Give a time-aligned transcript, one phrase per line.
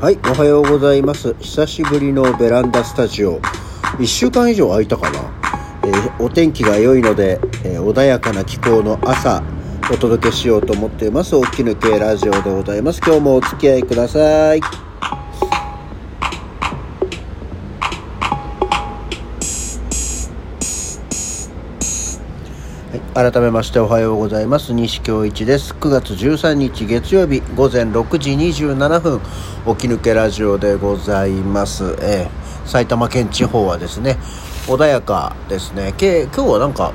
[0.00, 1.34] はい、おはようございます。
[1.40, 3.38] 久しぶりのベランダスタジオ。
[3.98, 5.20] 1週間以上空いたかな？
[5.84, 9.42] えーお天気が良いので、えー穏やかな気候の朝、
[9.92, 11.38] お届けしようと思っています。
[11.42, 13.02] 起きぬけラジオでございます。
[13.04, 14.62] 今日もお付き合いください。
[23.20, 24.72] 改めましておはようございます。
[24.72, 25.74] 西京一です。
[25.74, 29.20] 9月13日月曜日午前6時27分
[29.76, 34.16] 起き抜けラジオでございます、えー埼玉県地方はですね
[34.66, 35.92] 穏やかですね。
[35.98, 36.94] け今日はなんか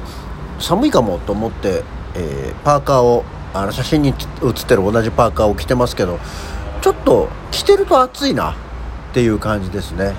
[0.58, 1.84] 寒いかもと思って、
[2.16, 4.12] えーパーカーをあの写真に
[4.42, 6.18] 写ってる同じパーカーを着てますけど
[6.82, 8.56] ちょっと着てると暑いなっ
[9.14, 10.16] ていう感じですね。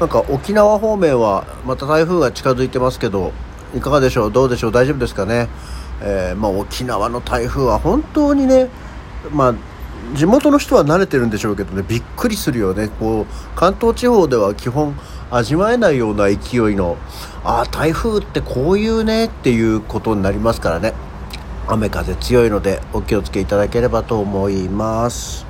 [0.00, 3.32] なんか沖縄方面はまた台風が近づいてますけど
[3.74, 4.32] いかがでしょう？
[4.32, 4.72] どうでしょう？
[4.72, 5.48] 大丈夫ですかね、
[6.00, 8.68] えーまあ、沖縄の台風は本当にね、
[9.32, 9.54] まあ、
[10.14, 12.88] 地元の人は慣れてるんでしょうけどねびっくりするよね。
[12.88, 13.26] こう
[13.56, 14.94] 関東地方では基本
[15.30, 16.96] 味わえないような勢いの
[17.44, 20.92] あ台風ってこういうねっていうことになりますからね。
[21.68, 25.44] 雨風強いのでお気をつけいただければと思います。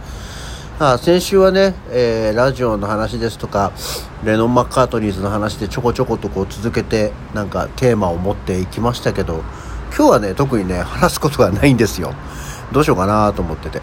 [0.78, 3.72] あ先週はね、えーラジオの話ですとか
[4.22, 9.42] レノン・マッカートニーズの話でちょこちょことこう続けてなんかテーマを持っていきましたけど
[9.96, 12.12] 今日はね特にね話すことがないんですよ。
[12.72, 13.80] どうしようかなと思ってて、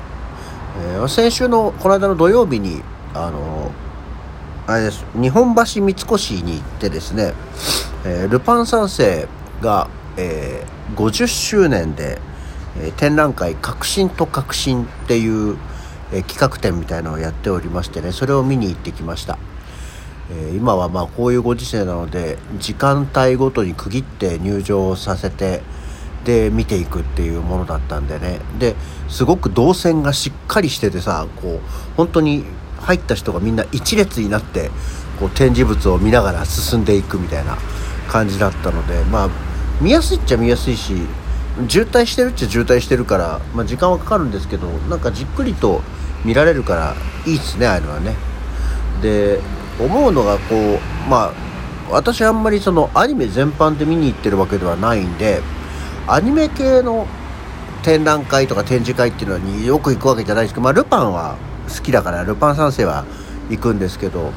[0.94, 2.83] えー先週のこの間の土曜日に
[3.16, 3.71] あの
[4.67, 5.03] あれです。
[5.16, 7.33] 日本橋三越に行ってですね、
[8.05, 9.27] えールパン三世
[9.61, 12.21] が、えー50周年で、
[12.80, 15.58] え展覧会「革新と革新」っていう、
[16.14, 19.38] えー企画展みたいなのをやっておりましてねそれを見に行ってきました、
[20.31, 25.61] え今はまあこういうご時世なので時間帯ごとに区切って入場させて
[26.23, 28.39] で見ていくっていうものだったんでね。
[28.58, 28.75] で
[29.09, 32.45] すごく動線がしっかりしててさこう本当に
[32.80, 34.71] 入った人がみんな一列になって
[35.20, 37.58] こう展示物を見ながら進んでいくみたいな
[38.08, 39.30] 感じだったのでまあ
[39.82, 40.95] 見やすいっちゃ見やすいし
[41.67, 45.82] 渋滞してるっちゃ渋滞してるから、まあ、時間はかかるんですけどなんかじっくりと
[46.26, 46.95] 見られるから
[47.26, 48.16] いいっすねああいうのはね。
[49.02, 49.39] で
[49.80, 51.34] 思うのがこうまあ
[51.92, 55.42] 私あんまりそのアニメ全般で見に行ってるわけではないんで
[56.08, 57.08] アニメ系の
[57.84, 63.05] 展覧会とか展示会っていうのによく行くわけじゃないですけど、まあ、ルパンは好きだからルパン三世は
[63.50, 64.32] 行くんですけど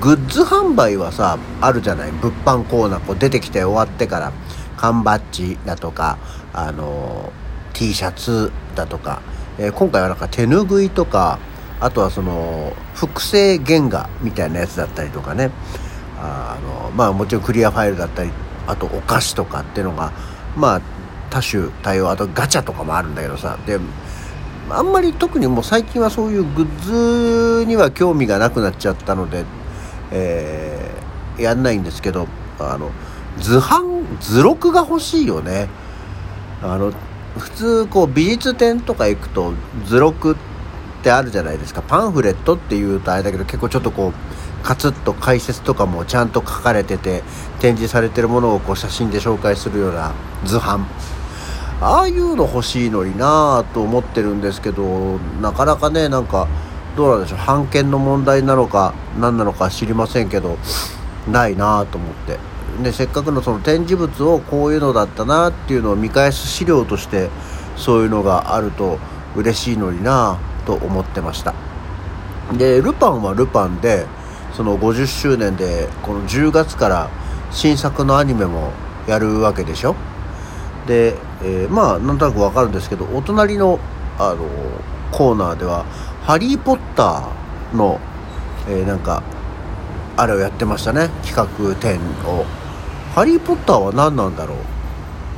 [0.00, 4.32] グッズ販売はさあるじゃない物販コーナーこう出てきて終わってから
[4.76, 6.18] 缶バッジだとか
[6.52, 7.32] あの
[7.74, 9.20] T シャツだとか、
[9.58, 11.38] えー今回はなんか手ぬぐいとか
[11.80, 15.50] あとはその複製原画みたいなやつだったりとかね。
[16.18, 18.30] あのまあもちろんクリアファイルだったり
[18.66, 20.12] あとお菓子とかっていうのが
[20.56, 20.80] まあ
[21.28, 23.58] 多種多様あとガチャとかもあるんだけどさ。
[23.66, 23.78] で
[24.70, 29.44] あんまり特にもう最近はそういうグッズには興味がなくなっちゃったので、
[30.10, 32.28] えーやんないんですけど
[32.60, 32.92] あの
[33.38, 35.68] 図版図録が欲しいよね。
[36.62, 36.92] あの
[37.38, 39.52] 普通こう美術展とか行くと
[39.86, 40.36] 図録っ
[41.02, 41.82] てあるじゃないですか。
[41.82, 47.22] パンフレットっていうとあれだけど結構ちょっとこうカツッと解説とかもちゃんと書かれてて
[47.60, 50.12] 展示されてるものをこう写真で紹介するような
[50.44, 50.86] 図版。
[51.80, 56.48] ああいうの欲しいのになぁと思ってるんですけどなかなかねなんか
[56.96, 57.38] どうなんでしょう。
[57.46, 60.56] 版権の問題なのか何なのか知りませんけど
[61.28, 62.53] ないなぁと思って。
[62.82, 67.30] でせっかくのその展示物をこういうのだったなっていうのを見返す資料として
[67.76, 68.98] そういうのがあると
[69.36, 71.54] 嬉しいのになぁと思ってました。
[72.56, 74.06] でルパンはルパンで
[74.52, 77.10] その50周年でこの10月から
[77.50, 78.70] 新作のアニメも
[79.06, 79.94] やるわけでしょ？
[80.86, 83.78] で、えーまあなんとなくわかるんですけどお隣の
[84.18, 84.46] あの
[85.10, 85.84] コーナーでは
[86.22, 88.00] 「ハリー・ポッターの」
[88.68, 89.22] えーなんか
[90.16, 91.08] あれをやってましたね。
[91.24, 92.44] 企画展を
[93.14, 94.56] 「ハリー・ポッター」は何なんだろ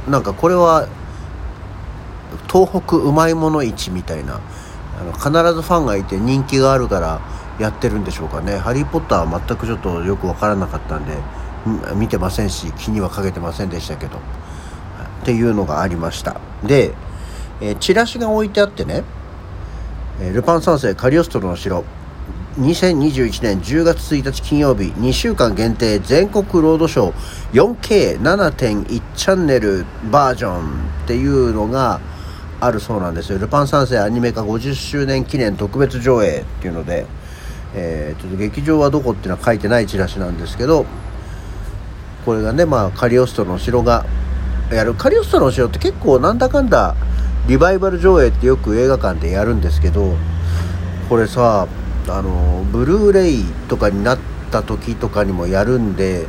[0.08, 0.10] う？
[0.10, 0.88] なんかこれは
[2.50, 4.40] 東北うまいもの市みたいな
[4.98, 7.20] あの必ずファンがいて人気があるから
[7.58, 11.18] やってるんでしょうかね「ハリー・ポッター」は全くちょっとよくわからなかったんで
[11.94, 14.18] 見てませんし気にはかけてませんでしたけど。
[15.22, 16.36] っていうのがありました。
[16.62, 16.94] で、
[17.60, 19.02] えチラシが置いてあってね
[20.22, 21.82] 「えルパン三世カリオストロの城」
[22.58, 30.62] 2021年10月1日金曜日2週間限定全国ロードショー 4K7.1 チャンネルバージョン
[31.04, 32.00] っていうのが
[32.58, 37.04] あるそうなんですよ「ルパン三世アニメ化50周年記念特別上映」っていうので、
[37.74, 40.86] えーちょっと劇場はどこっていうのは書いてないチラシなんですけど
[42.24, 44.06] これがねまあカリオストロの城が
[44.72, 44.94] やる。
[44.94, 46.94] カリオストロの城って結構なんだかんだ
[47.48, 50.14] リバイバル上映ってよく映画館でやるんですけど
[51.10, 51.68] これさ
[52.08, 54.18] あのブルーレイとかになっ
[54.50, 56.26] た時とかにもやるんで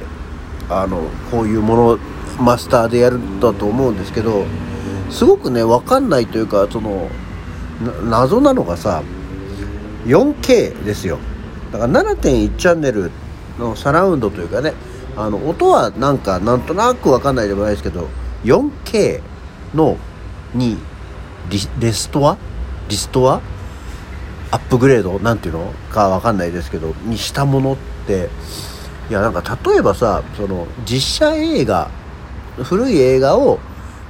[0.70, 1.02] あの
[1.32, 2.00] こういうもの
[2.40, 4.46] マスターでやるんだと思うんですけど
[5.10, 7.10] すごくね分かんないというかその
[8.10, 9.04] 謎なのがさ
[10.06, 11.20] 4K ですよ。
[11.72, 13.12] だから7.1チャンネル
[13.60, 14.74] のサラウンドというかね
[15.16, 18.08] あの音はなんかなんとなく分かんないでもないですけど
[18.44, 19.22] 4K
[19.74, 19.98] の
[20.54, 20.78] に
[21.50, 22.38] リストア？
[22.90, 23.42] リストア？
[24.52, 25.74] アップグレードなんていうの？
[25.92, 28.30] か分かんないですけどにしたものって
[29.10, 31.90] いやなんか例えばさその実写映画
[32.58, 33.60] 古い映画を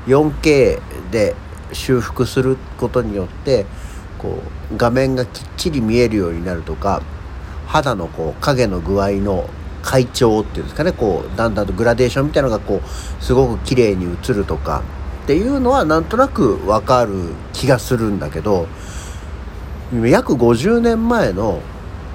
[0.06, 1.36] 4K で
[1.74, 3.66] 修復することによって
[4.20, 4.42] こ
[4.72, 7.02] う画面がきっちり見えるようになるとか
[7.66, 9.50] 肌のこう影の具合の
[9.82, 14.84] 快調っていうんですかねこうだんだんとグラデーションみたいなのがこうすごく綺麗に映るとか
[15.24, 18.68] っていうのはなんとなくわかる気がするんだけど
[19.94, 21.62] 約50年前の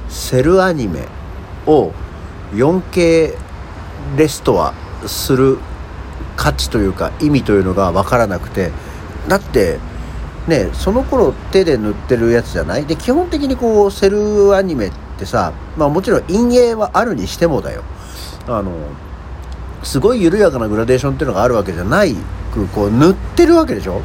[0.09, 1.09] セルアニメ
[1.67, 1.93] を
[2.53, 3.35] 4K
[4.17, 4.75] レストア
[5.07, 5.59] する
[6.37, 8.71] 価値というか意味というのが分からなくて
[9.29, 9.79] だって
[10.49, 12.85] ねその頃手で塗ってるやつじゃない？
[12.85, 17.83] で基本的にこうセルアニメってさまあもちろん陰影はあるにしてもだよ。
[18.49, 18.73] あの
[19.83, 22.15] すごい緩やかなグラデーションっていうのがあるわけじゃない
[22.53, 24.03] くこう塗ってるわけでしょ？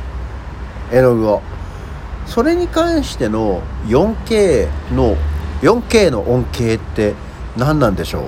[0.92, 1.42] 絵の具を。
[2.28, 5.16] それに関しての 4K の
[5.62, 7.16] 4K の恩恵って
[7.58, 8.24] 何なんでしょう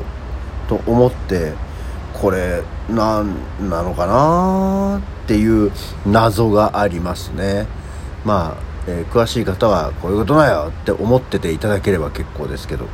[0.68, 1.54] と思って
[2.14, 3.36] これ何
[3.70, 5.72] なのかなっていう
[6.06, 7.68] 謎がありますね
[8.26, 12.88] まあ、えー、詳しい方はこういうことだよって思ってていただければ結構ですけど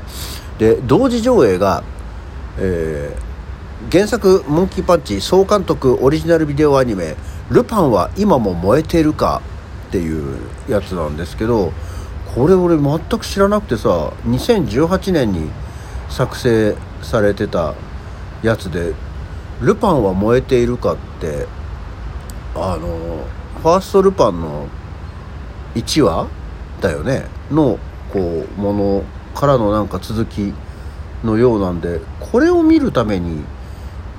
[0.59, 1.83] で同時上映が、
[2.57, 7.15] えー、原作「モンキーパンチ」総監督オリジナルビデオアニメ
[7.49, 9.41] 「ルパンは今も燃えてるか?」
[9.87, 10.37] っていう
[10.67, 11.71] やつなんですけど
[12.33, 15.49] これ俺全く知らなくてさ2018年に
[16.09, 17.73] 作成されてた
[18.43, 18.93] やつで
[19.61, 21.47] 「ルパンは燃えているか?」って
[22.55, 23.25] あの
[23.61, 24.67] ファーストルパンの
[25.75, 26.27] 1話
[26.81, 27.25] だよね？
[27.51, 27.77] の
[28.11, 29.03] こうもの
[29.33, 30.53] からのなんか続き
[31.23, 33.43] のようなんでこれを見るために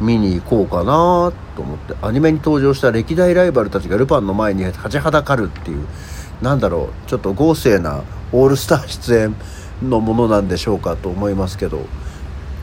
[0.01, 5.87] 見に行こうかなと思ってアニメに登場した歴代ライバルたちがルパンの前に立ちはだかるっていう
[6.43, 8.03] なんだろうちょっと豪勢な
[8.33, 9.35] オールスター出演
[9.83, 11.87] のものなんでしょうかと思いますけど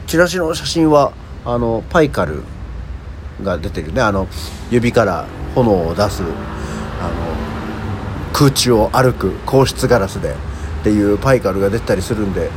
[0.06, 1.14] チラシの写真は
[1.46, 2.44] あのパイカル
[3.44, 4.02] が出てるね。
[4.02, 4.28] あの
[4.70, 5.26] 指から
[5.56, 7.14] 炎を出すあの
[8.32, 12.50] 空中を歩く硬質ガラスでっていうパイカルが出てたりするんで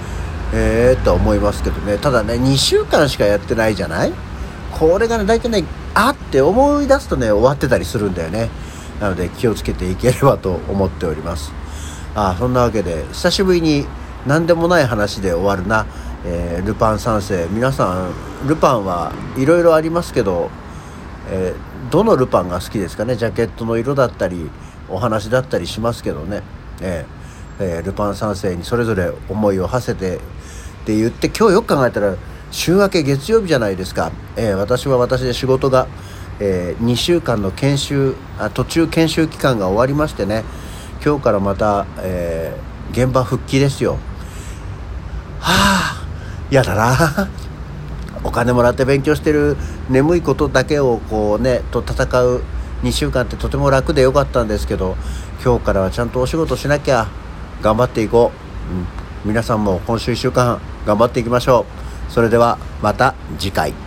[0.52, 1.98] ええー、と思いますけどね。
[1.98, 4.12] ただね2週間しかやってないじゃない？
[4.78, 5.64] これがね大体ね
[5.94, 8.50] あって思い出すとね終わってたりするんだよね。
[9.00, 11.52] なので気をつけていければと思っております。
[12.14, 13.86] あそんなわけで久しぶりに
[14.26, 15.86] 何でもない話で終わるな、
[16.24, 20.50] えー、ルパン三世皆さんルパンはいろいろありますけど、
[21.30, 23.16] えー、どのルパンが好きですかね？
[23.16, 24.50] ジャケットの色だったり
[24.88, 26.42] お話だったりしますけどね、
[26.80, 30.20] えーえー、ルパン三世にそれぞれ思いを馳せてっ
[30.86, 32.16] て言って今日よく考えたら
[32.56, 35.86] 週明け月曜日じゃないですか、えー、私は私で仕事が、
[36.40, 40.42] えー、2週間の研修あ途中研修期間が終わりましてね。
[41.04, 43.98] 今日からまた、えー、現場復帰ですよ。
[45.38, 46.06] はあ
[46.50, 47.28] 嫌だな。
[48.24, 49.58] お金もらって勉強してる
[49.90, 52.42] 眠いことだけをこうねと戦う
[52.82, 54.96] 2週間ってとても楽でよかったんですけど
[55.44, 57.06] 今日からはちゃんとお仕事しなきゃ
[57.60, 58.32] 頑張っていこ
[58.70, 61.85] う、うん、皆さんも今週1週間頑張っていきましょう。
[62.16, 63.85] それではまた次回。